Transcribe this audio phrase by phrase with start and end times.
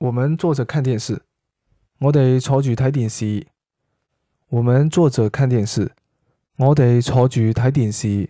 [0.00, 1.22] 我们坐着看电视。
[1.98, 3.46] 我哋坐住睇电视。
[4.48, 5.92] 我们坐着看电视。
[6.56, 8.28] 我哋坐住睇电视。